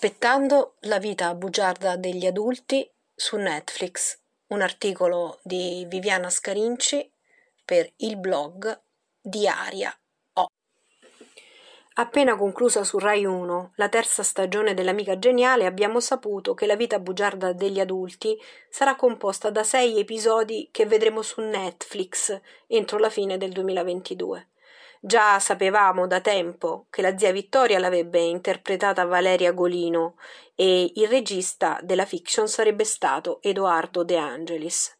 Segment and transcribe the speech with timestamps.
[0.00, 4.16] Aspettando la vita bugiarda degli adulti su Netflix,
[4.50, 7.12] un articolo di Viviana Scarinci
[7.64, 8.80] per il blog
[9.20, 9.92] Diaria
[10.34, 10.46] O.
[11.94, 17.00] Appena conclusa su Rai 1 la terza stagione dell'Amica Geniale, abbiamo saputo che la vita
[17.00, 18.40] bugiarda degli adulti
[18.70, 24.46] sarà composta da sei episodi che vedremo su Netflix entro la fine del 2022.
[25.00, 30.16] Già sapevamo da tempo che la zia Vittoria l'avrebbe interpretata Valeria Golino
[30.56, 34.97] e il regista della fiction sarebbe stato Edoardo De Angelis.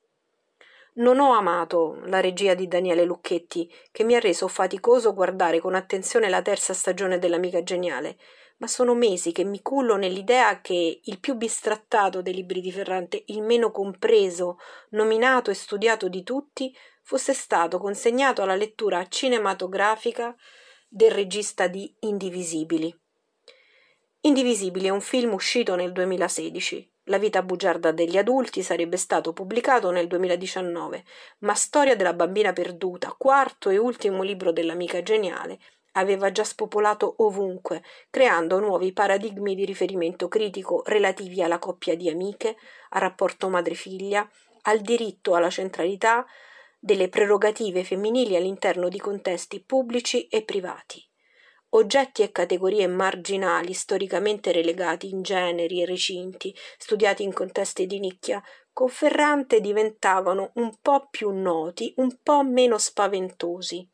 [0.98, 5.76] Non ho amato la regia di Daniele Lucchetti, che mi ha reso faticoso guardare con
[5.76, 8.18] attenzione la terza stagione dell'Amica Geniale,
[8.56, 13.22] ma sono mesi che mi cullo nell'idea che il più bistrattato dei libri di Ferrante,
[13.26, 14.58] il meno compreso,
[14.90, 20.34] nominato e studiato di tutti, fosse stato consegnato alla lettura cinematografica
[20.88, 22.92] del regista di Indivisibili.
[24.22, 26.96] Indivisibili è un film uscito nel 2016.
[27.08, 31.04] La vita bugiarda degli adulti sarebbe stato pubblicato nel 2019,
[31.38, 35.58] ma Storia della bambina perduta, quarto e ultimo libro dell'amica geniale,
[35.92, 42.56] aveva già spopolato ovunque, creando nuovi paradigmi di riferimento critico relativi alla coppia di amiche,
[42.90, 44.28] al rapporto madre-figlia,
[44.62, 46.26] al diritto alla centralità,
[46.78, 51.07] delle prerogative femminili all'interno di contesti pubblici e privati.
[51.72, 58.42] Oggetti e categorie marginali, storicamente relegati in generi e recinti, studiati in contesti di nicchia,
[58.72, 63.86] con Ferrante diventavano un po' più noti, un po' meno spaventosi.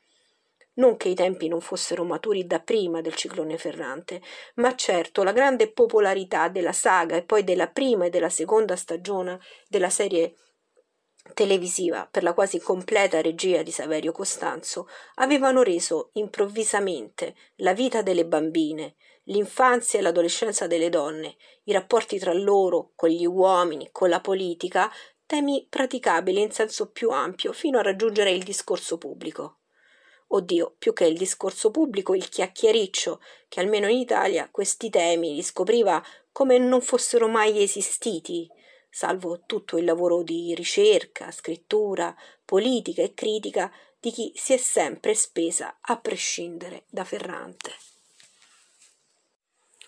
[0.74, 4.22] Non che i tempi non fossero maturi da prima del ciclone Ferrante,
[4.56, 9.40] ma certo la grande popolarità della saga e poi della prima e della seconda stagione
[9.68, 10.36] della serie
[11.32, 18.26] televisiva per la quasi completa regia di Saverio Costanzo avevano reso improvvisamente la vita delle
[18.26, 24.20] bambine, l'infanzia e l'adolescenza delle donne, i rapporti tra loro, con gli uomini, con la
[24.20, 24.90] politica,
[25.24, 29.60] temi praticabili in senso più ampio fino a raggiungere il discorso pubblico.
[30.26, 35.42] Oddio, più che il discorso pubblico, il chiacchiericcio, che almeno in Italia questi temi li
[35.42, 38.48] scopriva come non fossero mai esistiti,
[38.94, 43.68] salvo tutto il lavoro di ricerca, scrittura, politica e critica
[43.98, 47.72] di chi si è sempre spesa a prescindere da Ferrante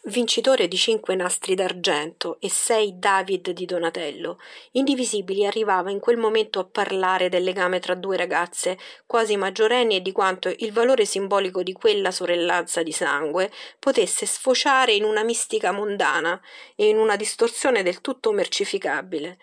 [0.06, 4.39] vincitore di cinque nastri d'argento e sei David di Donatello,
[4.72, 10.03] Indivisibili arrivava in quel momento a parlare del legame tra due ragazze quasi maggiorenni e
[10.03, 15.72] di quanto il valore simbolico di quella sorellanza di sangue potesse sfociare in una mistica
[15.72, 16.41] mondana
[16.77, 19.38] e in una distorsione del tutto mercificabile.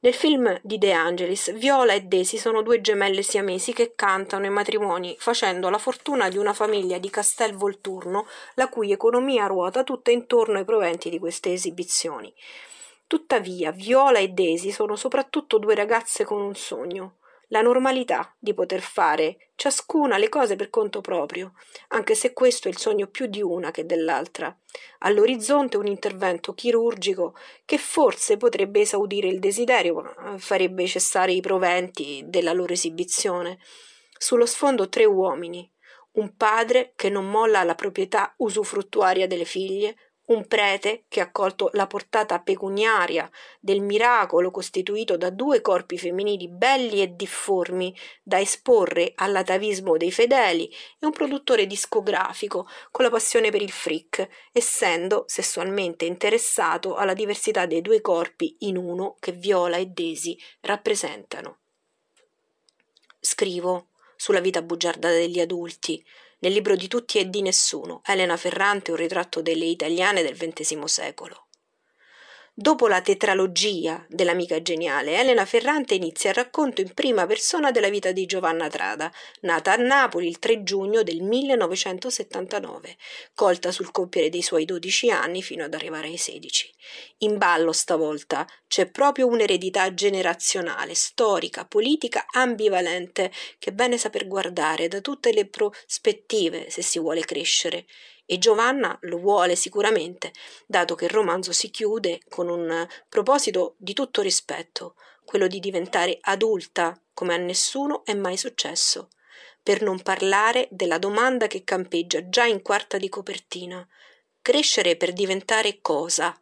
[0.00, 4.50] Nel film di De Angelis, Viola e Daisy sono due gemelle siamesi che cantano i
[4.50, 10.12] matrimoni, facendo la fortuna di una famiglia di Castel Volturno, la cui economia ruota tutta
[10.12, 12.32] intorno ai proventi di queste esibizioni.
[13.08, 17.16] Tuttavia, Viola e Daisy sono soprattutto due ragazze con un sogno,
[17.48, 21.54] la normalità di poter fare ciascuna le cose per conto proprio,
[21.88, 24.56] anche se questo è il sogno più di una che dell'altra.
[24.98, 32.22] All'orizzonte un intervento chirurgico che forse potrebbe esaudire il desiderio, ma farebbe cessare i proventi
[32.26, 33.58] della loro esibizione.
[34.16, 35.70] Sullo sfondo tre uomini,
[36.12, 39.96] un padre che non molla la proprietà usufruttuaria delle figlie,
[40.28, 43.30] un prete che ha colto la portata pecuniaria
[43.60, 50.68] del miracolo costituito da due corpi femminili belli e difformi da esporre all'atavismo dei fedeli
[50.98, 57.66] e un produttore discografico con la passione per il freak, essendo sessualmente interessato alla diversità
[57.66, 61.58] dei due corpi in uno che Viola e Desi rappresentano.
[63.20, 66.04] Scrivo sulla vita bugiarda degli adulti,
[66.40, 70.84] nel libro di tutti e di nessuno, Elena Ferrante, un ritratto delle italiane del XX
[70.84, 71.47] secolo.
[72.60, 78.10] Dopo la tetralogia dell'amica geniale, Elena Ferrante inizia il racconto in prima persona della vita
[78.10, 82.96] di Giovanna Trada, nata a Napoli il 3 giugno del 1979,
[83.32, 86.74] colta sul compiere dei suoi 12 anni fino ad arrivare ai 16.
[87.18, 93.30] In ballo stavolta c'è proprio un'eredità generazionale, storica, politica, ambivalente,
[93.60, 97.86] che è bene saper guardare da tutte le prospettive se si vuole crescere
[98.30, 100.34] e Giovanna lo vuole sicuramente,
[100.66, 106.18] dato che il romanzo si chiude con un proposito di tutto rispetto, quello di diventare
[106.20, 109.08] adulta come a nessuno è mai successo.
[109.62, 113.88] Per non parlare della domanda che campeggia già in quarta di copertina.
[114.42, 116.38] Crescere per diventare cosa?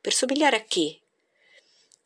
[0.00, 1.00] Per somigliare a chi?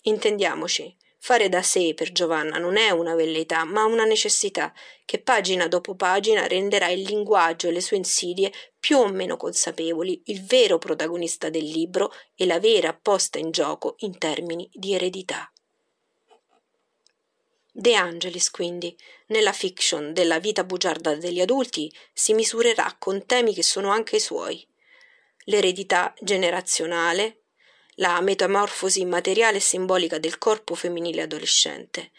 [0.04, 4.72] Intendiamoci, Fare da sé per Giovanna non è una velleità, ma una necessità
[5.04, 8.50] che pagina dopo pagina renderà il linguaggio e le sue insidie
[8.80, 13.96] più o meno consapevoli, il vero protagonista del libro e la vera posta in gioco
[13.98, 15.52] in termini di eredità.
[17.70, 18.96] De Angelis, quindi,
[19.26, 24.20] nella fiction della vita bugiarda degli adulti, si misurerà con temi che sono anche i
[24.20, 24.66] suoi.
[25.44, 27.39] L'eredità generazionale,
[28.00, 32.10] la metamorfosi materiale e simbolica del corpo femminile adolescente,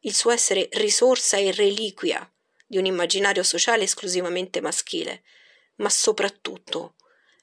[0.00, 2.28] il suo essere risorsa e reliquia
[2.66, 5.22] di un immaginario sociale esclusivamente maschile,
[5.76, 6.94] ma soprattutto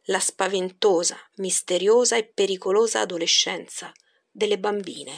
[0.07, 3.93] la spaventosa, misteriosa e pericolosa adolescenza
[4.29, 5.13] delle bambine.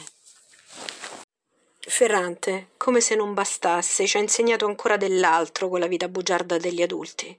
[1.80, 6.82] Ferrante, come se non bastasse, ci ha insegnato ancora dell'altro con la vita bugiarda degli
[6.82, 7.36] adulti.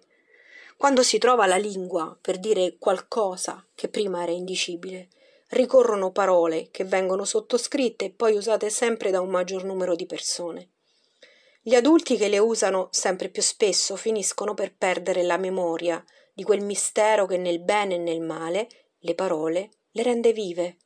[0.75, 5.07] Quando si trova la lingua per dire qualcosa che prima era indicibile,
[5.49, 10.71] ricorrono parole che vengono sottoscritte e poi usate sempre da un maggior numero di persone.
[11.61, 16.03] Gli adulti che le usano sempre più spesso finiscono per perdere la memoria
[16.33, 18.67] di quel mistero che nel bene e nel male
[18.99, 20.77] le parole le rende vive.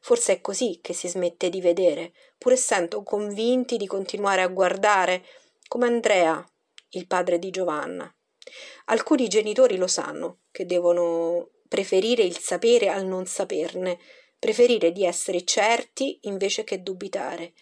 [0.00, 5.24] Forse è così che si smette di vedere, pur essendo convinti di continuare a guardare,
[5.66, 6.44] come Andrea,
[6.90, 8.12] il padre di Giovanna.
[8.86, 13.98] Alcuni genitori lo sanno, che devono preferire il sapere al non saperne,
[14.38, 17.52] preferire di essere certi invece che dubitare.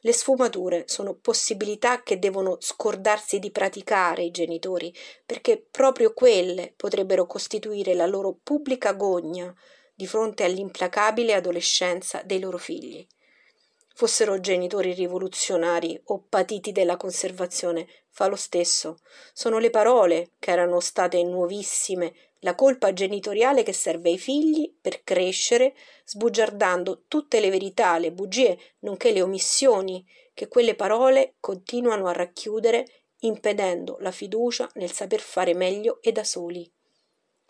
[0.00, 4.94] Le sfumature sono possibilità che devono scordarsi di praticare i genitori,
[5.24, 9.52] perché proprio quelle potrebbero costituire la loro pubblica gogna
[9.94, 13.04] di fronte all'implacabile adolescenza dei loro figli.
[13.98, 18.98] Fossero genitori rivoluzionari o patiti della conservazione, fa lo stesso.
[19.32, 25.02] Sono le parole che erano state nuovissime la colpa genitoriale che serve ai figli per
[25.02, 32.12] crescere, sbugiardando tutte le verità, le bugie, nonché le omissioni che quelle parole continuano a
[32.12, 32.84] racchiudere,
[33.20, 36.70] impedendo la fiducia nel saper fare meglio e da soli.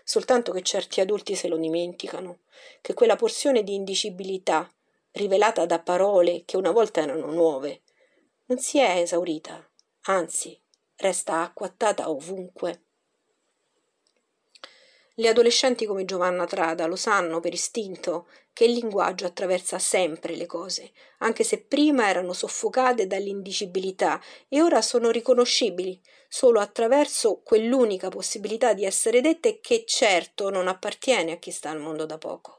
[0.04, 2.42] Soltanto che certi adulti se lo dimenticano,
[2.80, 4.70] che quella porzione di indicibilità,
[5.16, 7.82] rivelata da parole che una volta erano nuove,
[8.46, 9.66] non si è esaurita,
[10.02, 10.60] anzi
[10.96, 12.82] resta acquattata ovunque.
[15.14, 20.44] Le adolescenti come Giovanna Trada lo sanno per istinto che il linguaggio attraversa sempre le
[20.44, 25.98] cose, anche se prima erano soffocate dall'indicibilità e ora sono riconoscibili
[26.28, 31.80] solo attraverso quell'unica possibilità di essere dette che certo non appartiene a chi sta al
[31.80, 32.55] mondo da poco.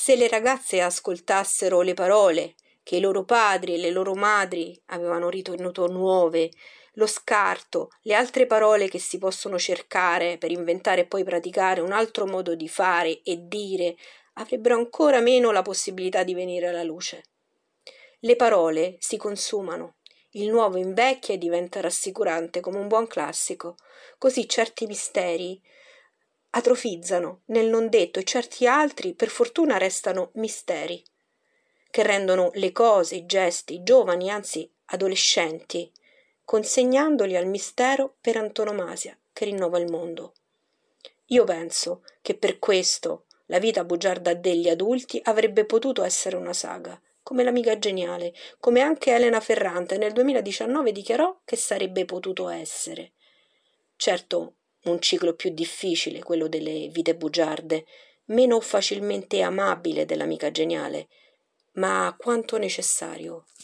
[0.00, 2.54] Se le ragazze ascoltassero le parole
[2.84, 6.50] che i loro padri e le loro madri avevano ritenuto nuove
[6.92, 11.90] lo scarto, le altre parole che si possono cercare per inventare e poi praticare un
[11.90, 13.96] altro modo di fare e dire
[14.34, 17.24] avrebbero ancora meno la possibilità di venire alla luce.
[18.20, 19.96] Le parole si consumano,
[20.30, 23.74] il nuovo invecchia e diventa rassicurante come un buon classico,
[24.16, 25.60] così certi misteri
[26.58, 31.02] atrofizzano nel non detto e certi altri per fortuna restano misteri,
[31.90, 35.90] che rendono le cose, i gesti, giovani, anzi adolescenti,
[36.44, 40.34] consegnandoli al mistero per antonomasia che rinnova il mondo.
[41.26, 47.00] Io penso che per questo la vita bugiarda degli adulti avrebbe potuto essere una saga,
[47.22, 53.12] come l'amica geniale, come anche Elena Ferrante nel 2019 dichiarò che sarebbe potuto essere.
[53.96, 54.54] Certo,
[54.84, 57.84] un ciclo più difficile, quello delle vite bugiarde,
[58.26, 61.08] meno facilmente amabile dell'amica geniale,
[61.72, 63.44] ma quanto necessario